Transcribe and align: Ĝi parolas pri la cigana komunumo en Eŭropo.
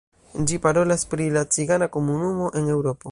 Ĝi 0.51 0.57
parolas 0.63 1.05
pri 1.11 1.27
la 1.37 1.45
cigana 1.57 1.91
komunumo 1.97 2.53
en 2.63 2.73
Eŭropo. 2.79 3.09